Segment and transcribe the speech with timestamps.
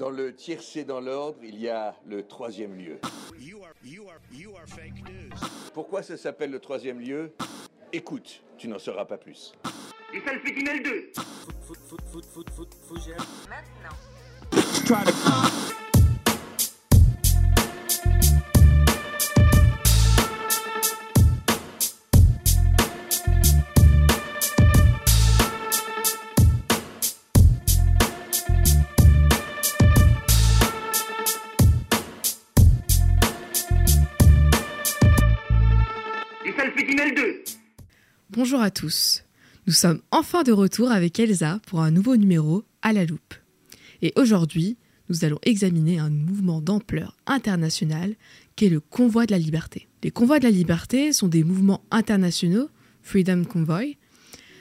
[0.00, 2.98] Dans le tiercé dans l'ordre, il y a le troisième lieu.
[5.74, 7.34] Pourquoi ça s'appelle le troisième lieu?
[7.92, 9.52] Écoute, tu n'en sauras pas plus.
[10.14, 11.12] Et ça le fait 2
[13.50, 13.96] Maintenant.
[38.30, 39.24] Bonjour à tous.
[39.66, 43.34] Nous sommes enfin de retour avec Elsa pour un nouveau numéro à la loupe.
[44.02, 44.76] Et aujourd'hui,
[45.08, 48.14] nous allons examiner un mouvement d'ampleur internationale
[48.56, 49.88] qu'est le Convoi de la Liberté.
[50.02, 52.68] Les Convois de la Liberté sont des mouvements internationaux,
[53.02, 53.96] Freedom Convoy,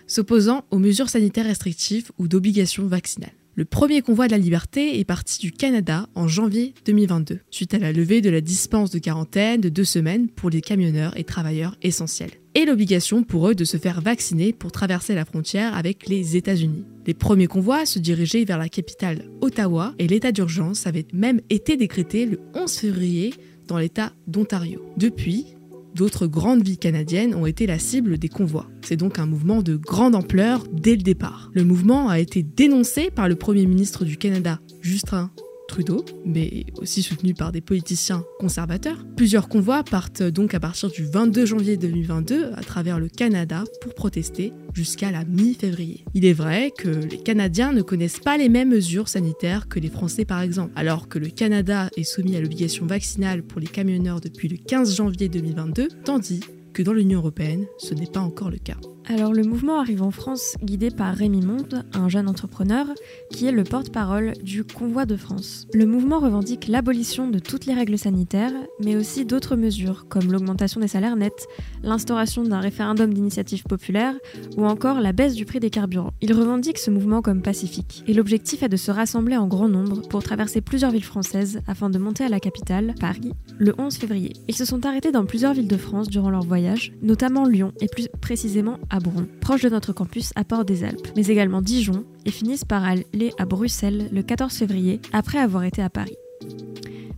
[0.08, 3.39] s'opposant aux mesures sanitaires restrictives ou d'obligations vaccinales.
[3.60, 7.78] Le premier convoi de la liberté est parti du Canada en janvier 2022, suite à
[7.78, 11.76] la levée de la dispense de quarantaine de deux semaines pour les camionneurs et travailleurs
[11.82, 16.38] essentiels, et l'obligation pour eux de se faire vacciner pour traverser la frontière avec les
[16.38, 16.86] États-Unis.
[17.06, 21.76] Les premiers convois se dirigeaient vers la capitale Ottawa et l'état d'urgence avait même été
[21.76, 23.34] décrété le 11 février
[23.68, 24.82] dans l'État d'Ontario.
[24.96, 25.48] Depuis,
[25.96, 28.68] D'autres grandes villes canadiennes ont été la cible des convois.
[28.82, 31.50] C'est donc un mouvement de grande ampleur dès le départ.
[31.54, 35.32] Le mouvement a été dénoncé par le Premier ministre du Canada, Justin
[35.70, 39.06] Trudeau, mais aussi soutenu par des politiciens conservateurs.
[39.16, 43.94] Plusieurs convois partent donc à partir du 22 janvier 2022 à travers le Canada pour
[43.94, 46.04] protester jusqu'à la mi-février.
[46.14, 49.90] Il est vrai que les Canadiens ne connaissent pas les mêmes mesures sanitaires que les
[49.90, 50.74] Français par exemple.
[50.76, 54.96] Alors que le Canada est soumis à l'obligation vaccinale pour les camionneurs depuis le 15
[54.96, 56.42] janvier 2022, tandis
[56.74, 58.78] que dans l'Union européenne, ce n'est pas encore le cas.
[59.12, 62.86] Alors le mouvement arrive en France guidé par Rémi Monde, un jeune entrepreneur
[63.32, 65.66] qui est le porte-parole du Convoi de France.
[65.74, 70.80] Le mouvement revendique l'abolition de toutes les règles sanitaires, mais aussi d'autres mesures comme l'augmentation
[70.80, 71.48] des salaires nets,
[71.82, 74.14] l'instauration d'un référendum d'initiative populaire
[74.58, 76.14] ou encore la baisse du prix des carburants.
[76.22, 80.08] Il revendique ce mouvement comme pacifique et l'objectif est de se rassembler en grand nombre
[80.08, 84.34] pour traverser plusieurs villes françaises afin de monter à la capitale, Paris, le 11 février.
[84.48, 87.88] Ils se sont arrêtés dans plusieurs villes de France durant leur voyage, notamment Lyon et
[87.88, 88.99] plus précisément à
[89.42, 93.34] proche de notre campus à Port des Alpes, mais également Dijon, et finissent par aller
[93.38, 96.16] à Bruxelles le 14 février après avoir été à Paris.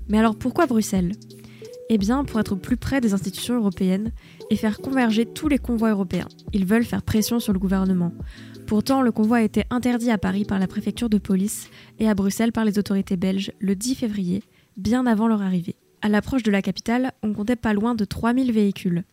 [0.07, 1.13] Mais alors pourquoi Bruxelles?
[1.89, 4.11] Eh bien pour être plus près des institutions européennes
[4.49, 6.29] et faire converger tous les convois européens.
[6.53, 8.13] Ils veulent faire pression sur le gouvernement.
[8.65, 11.69] Pourtant, le convoi a été interdit à Paris par la préfecture de police
[11.99, 14.43] et à Bruxelles par les autorités belges le 10 février,
[14.77, 15.75] bien avant leur arrivée.
[16.01, 19.03] À l'approche de la capitale, on comptait pas loin de 3000 véhicules.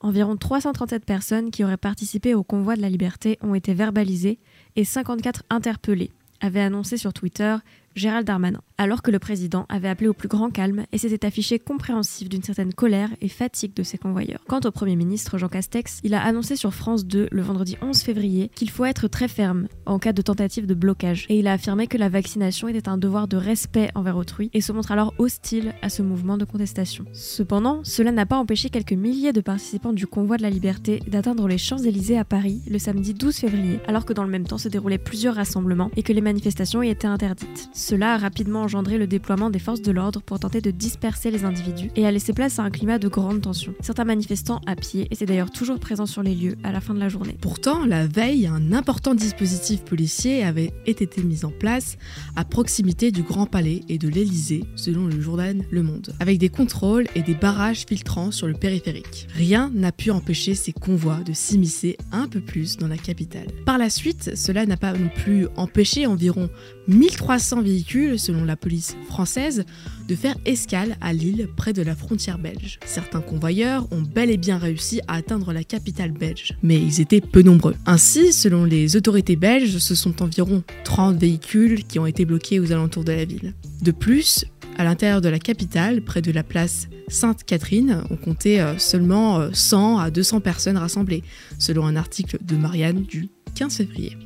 [0.00, 4.38] Environ 337 personnes qui auraient participé au convoi de la liberté ont été verbalisées
[4.76, 7.56] et 54 interpellées, avait annoncé sur Twitter
[7.94, 11.58] Gérald Darmanin, alors que le président avait appelé au plus grand calme et s'était affiché
[11.58, 14.40] compréhensif d'une certaine colère et fatigue de ses convoyeurs.
[14.48, 18.00] Quant au Premier ministre Jean Castex, il a annoncé sur France 2 le vendredi 11
[18.00, 21.52] février qu'il faut être très ferme en cas de tentative de blocage et il a
[21.52, 25.14] affirmé que la vaccination était un devoir de respect envers autrui et se montre alors
[25.18, 27.04] hostile à ce mouvement de contestation.
[27.12, 31.48] Cependant, cela n'a pas empêché quelques milliers de participants du convoi de la liberté d'atteindre
[31.48, 34.68] les Champs-Élysées à Paris le samedi 12 février, alors que dans le même temps se
[34.68, 37.70] déroulaient plusieurs rassemblements et que les manifestations y étaient interdites.
[37.72, 41.44] Cela a rapidement engendré le déploiement des forces de l'ordre pour tenter de disperser les
[41.44, 43.74] individus et a laissé place à un climat de grande tension.
[43.80, 46.98] Certains manifestants à pied étaient d'ailleurs toujours présents sur les lieux à la fin de
[46.98, 47.36] la journée.
[47.40, 51.96] Pourtant, la veille, un important dispositif policier avait été mis en place
[52.34, 56.48] à proximité du Grand Palais et de l'Élysée, selon le journal Le Monde, avec des
[56.48, 59.28] contrôles et des barrages filtrants sur le périphérique.
[59.32, 63.46] Rien n'a pu empêcher ces convois de s'immiscer un peu plus dans la capitale.
[63.64, 66.50] Par la suite, cela n'a pas non plus empêché environ
[66.88, 69.64] 1300 véhicules, selon la police française,
[70.08, 72.78] de faire escale à Lille, près de la frontière belge.
[72.84, 77.20] Certains convoyeurs ont bel et bien réussi à atteindre la capitale belge, mais ils étaient
[77.20, 77.74] peu nombreux.
[77.86, 82.72] Ainsi, selon les autorités belges, ce sont environ 30 véhicules qui ont été bloqués aux
[82.72, 83.54] alentours de la ville.
[83.82, 84.44] De plus,
[84.78, 89.98] à l'intérieur de la capitale, près de la place Sainte-Catherine, on comptait euh, seulement 100
[89.98, 91.22] euh, à 200 personnes rassemblées,
[91.58, 94.16] selon un article de Marianne du 15 février.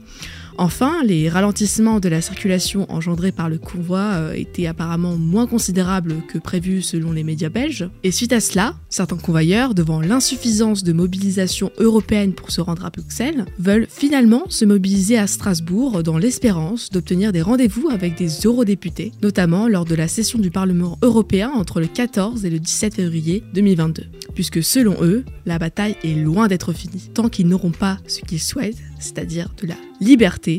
[0.62, 6.17] Enfin, les ralentissements de la circulation engendrés par le convoi euh, étaient apparemment moins considérables
[6.29, 7.89] que prévu selon les médias belges.
[8.05, 12.91] Et suite à cela, certains convoyeurs, devant l'insuffisance de mobilisation européenne pour se rendre à
[12.91, 19.12] Bruxelles, veulent finalement se mobiliser à Strasbourg dans l'espérance d'obtenir des rendez-vous avec des eurodéputés,
[19.23, 23.43] notamment lors de la session du Parlement européen entre le 14 et le 17 février
[23.55, 24.05] 2022.
[24.35, 28.41] Puisque selon eux, la bataille est loin d'être finie, tant qu'ils n'auront pas ce qu'ils
[28.41, 30.50] souhaitent, c'est-à-dire de la liberté,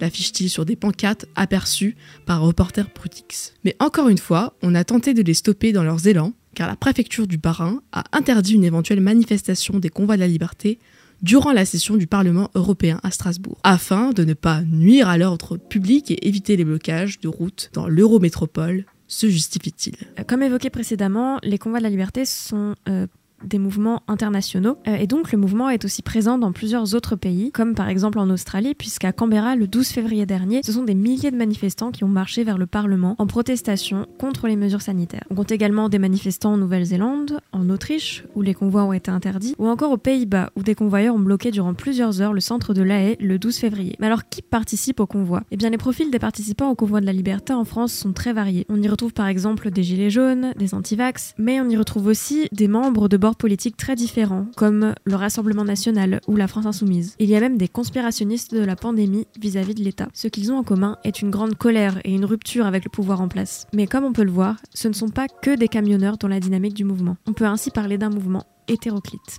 [0.00, 3.54] l'affichent-ils sur des pancartes aperçues par reporter Brutix.
[3.64, 6.76] Mais encore une fois, on a tenté de les stopper dans leurs élans, car la
[6.76, 10.78] préfecture du Bas-Rhin a interdit une éventuelle manifestation des convois de la liberté
[11.22, 15.58] durant la session du Parlement européen à Strasbourg, afin de ne pas nuire à l'ordre
[15.58, 19.96] public et éviter les blocages de routes dans l'Eurométropole, se justifie-t-il?
[20.26, 23.06] Comme évoqué précédemment, les convois de la liberté sont euh,
[23.44, 24.78] des mouvements internationaux.
[24.88, 28.18] Euh, et donc le mouvement est aussi présent dans plusieurs autres pays, comme par exemple
[28.18, 32.04] en Australie, puisqu'à Canberra, le 12 février dernier, ce sont des milliers de manifestants qui
[32.04, 35.24] ont marché vers le Parlement en protestation contre les mesures sanitaires.
[35.30, 39.54] On compte également des manifestants en Nouvelle-Zélande, en Autriche, où les convois ont été interdits,
[39.58, 42.82] ou encore aux Pays-Bas, où des convoyeurs ont bloqué durant plusieurs heures le centre de
[42.82, 43.96] La Haye le 12 février.
[44.00, 47.06] Mais alors qui participe au convoi Eh bien les profils des participants au convoi de
[47.06, 48.66] la liberté en France sont très variés.
[48.68, 52.48] On y retrouve par exemple des gilets jaunes, des antivax, mais on y retrouve aussi
[52.52, 57.14] des membres de politiques très différents, comme le Rassemblement national ou la France insoumise.
[57.18, 60.08] Il y a même des conspirationnistes de la pandémie vis-à-vis de l'État.
[60.14, 63.20] Ce qu'ils ont en commun est une grande colère et une rupture avec le pouvoir
[63.20, 63.66] en place.
[63.72, 66.40] Mais comme on peut le voir, ce ne sont pas que des camionneurs dans la
[66.40, 67.16] dynamique du mouvement.
[67.26, 68.44] On peut ainsi parler d'un mouvement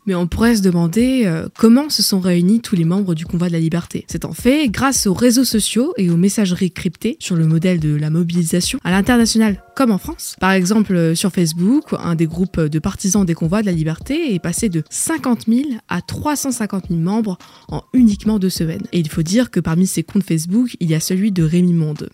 [0.06, 3.48] Mais on pourrait se demander euh, comment se sont réunis tous les membres du Convoi
[3.48, 4.06] de la Liberté.
[4.08, 7.96] C'est en fait grâce aux réseaux sociaux et aux messageries cryptées sur le modèle de
[7.96, 10.36] la mobilisation à l'international comme en France.
[10.40, 14.34] Par exemple, euh, sur Facebook, un des groupes de partisans des convois de la liberté
[14.34, 17.38] est passé de 50 000 à 350 000 membres
[17.70, 18.84] en uniquement deux semaines.
[18.92, 21.74] Et il faut dire que parmi ces comptes Facebook, il y a celui de Rémi
[21.74, 22.10] Monde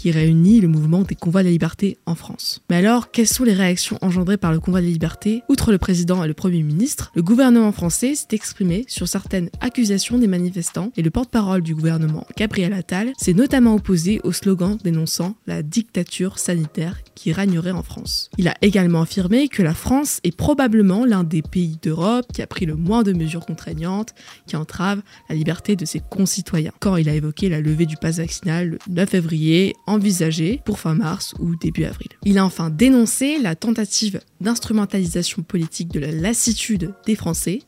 [0.00, 2.62] qui réunit le mouvement des convois de la liberté en France.
[2.70, 5.42] Mais alors, quelles sont les réactions engendrées par le convoi de la liberté?
[5.50, 10.16] Outre le président et le premier ministre, le gouvernement français s'est exprimé sur certaines accusations
[10.16, 15.34] des manifestants et le porte-parole du gouvernement, Gabriel Attal, s'est notamment opposé au slogan dénonçant
[15.46, 18.30] la dictature sanitaire qui régnerait en France.
[18.38, 22.46] Il a également affirmé que la France est probablement l'un des pays d'Europe qui a
[22.46, 24.14] pris le moins de mesures contraignantes
[24.46, 26.72] qui entravent la liberté de ses concitoyens.
[26.80, 30.94] Quand il a évoqué la levée du pass vaccinal le 9 février envisagée pour fin
[30.94, 32.08] mars ou début avril.
[32.24, 37.60] Il a enfin dénoncé la tentative d'instrumentalisation politique de la lassitude des Français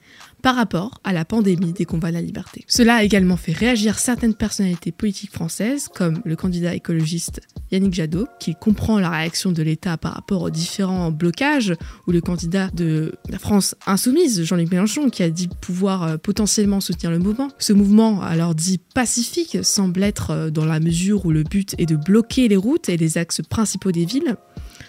[0.43, 2.65] par rapport à la pandémie des combats de la liberté.
[2.67, 7.41] Cela a également fait réagir certaines personnalités politiques françaises, comme le candidat écologiste
[7.71, 11.75] Yannick Jadot, qui comprend la réaction de l'État par rapport aux différents blocages,
[12.06, 16.81] ou le candidat de la France insoumise, Jean-Luc Mélenchon, qui a dit pouvoir euh, potentiellement
[16.81, 17.49] soutenir le mouvement.
[17.59, 21.87] Ce mouvement, alors dit pacifique, semble être euh, dans la mesure où le but est
[21.87, 24.37] de bloquer les routes et les axes principaux des villes,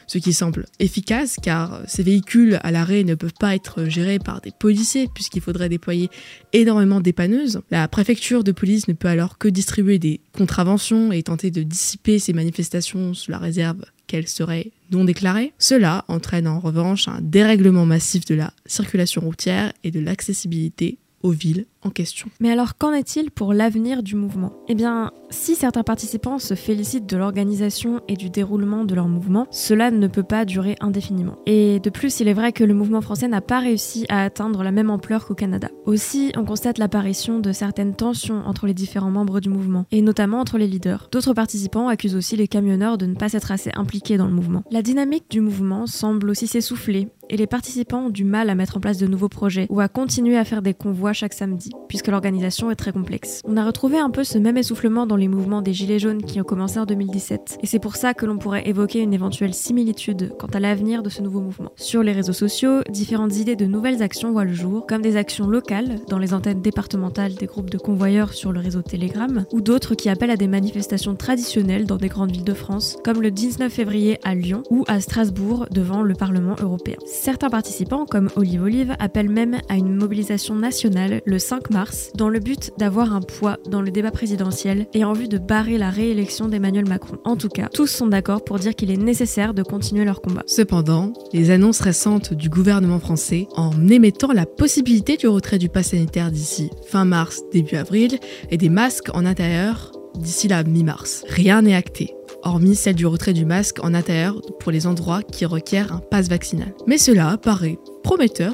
[0.07, 4.41] ce qui semble efficace car ces véhicules à l'arrêt ne peuvent pas être gérés par
[4.41, 6.09] des policiers puisqu'il faudrait déployer
[6.53, 7.61] énormément d'épanneuses.
[7.71, 12.19] La préfecture de police ne peut alors que distribuer des contraventions et tenter de dissiper
[12.19, 15.53] ces manifestations sous la réserve qu'elles seraient non déclarées.
[15.57, 20.97] Cela entraîne en revanche un dérèglement massif de la circulation routière et de l'accessibilité
[21.31, 22.29] villes en question.
[22.39, 24.53] Mais alors qu'en est-il pour l'avenir du mouvement?
[24.67, 29.47] Eh bien, si certains participants se félicitent de l'organisation et du déroulement de leur mouvement,
[29.51, 31.37] cela ne peut pas durer indéfiniment.
[31.45, 34.63] Et de plus, il est vrai que le mouvement français n'a pas réussi à atteindre
[34.63, 35.69] la même ampleur qu'au Canada.
[35.85, 40.39] Aussi, on constate l'apparition de certaines tensions entre les différents membres du mouvement, et notamment
[40.39, 41.09] entre les leaders.
[41.11, 44.63] D'autres participants accusent aussi les camionneurs de ne pas s'être assez impliqués dans le mouvement.
[44.71, 48.77] La dynamique du mouvement semble aussi s'essouffler, et les participants ont du mal à mettre
[48.77, 52.07] en place de nouveaux projets ou à continuer à faire des convois chaque samedi puisque
[52.07, 53.41] l'organisation est très complexe.
[53.43, 56.39] On a retrouvé un peu ce même essoufflement dans les mouvements des Gilets jaunes qui
[56.41, 60.31] ont commencé en 2017, et c'est pour ça que l'on pourrait évoquer une éventuelle similitude
[60.39, 61.71] quant à l'avenir de ce nouveau mouvement.
[61.75, 65.47] Sur les réseaux sociaux, différentes idées de nouvelles actions voient le jour, comme des actions
[65.47, 69.95] locales dans les antennes départementales des groupes de convoyeurs sur le réseau Telegram, ou d'autres
[69.95, 73.71] qui appellent à des manifestations traditionnelles dans des grandes villes de France, comme le 19
[73.71, 76.97] février à Lyon ou à Strasbourg devant le Parlement européen.
[77.23, 82.27] Certains participants, comme Olive Olive, appellent même à une mobilisation nationale le 5 mars, dans
[82.27, 85.89] le but d'avoir un poids dans le débat présidentiel et en vue de barrer la
[85.89, 87.19] réélection d'Emmanuel Macron.
[87.23, 90.43] En tout cas, tous sont d'accord pour dire qu'il est nécessaire de continuer leur combat.
[90.47, 95.91] Cependant, les annonces récentes du gouvernement français, en émettant la possibilité du retrait du pass
[95.91, 98.19] sanitaire d'ici fin mars, début avril,
[98.51, 101.23] et des masques en intérieur d'ici la mi-mars.
[101.29, 102.13] Rien n'est acté
[102.43, 106.29] hormis celle du retrait du masque en intérieur pour les endroits qui requièrent un pass
[106.29, 106.73] vaccinal.
[106.87, 108.53] Mais cela paraît prometteur